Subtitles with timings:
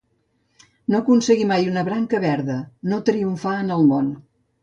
[0.93, 2.57] No aconseguir mai una branca verda;
[2.93, 4.11] no triomfar en el món.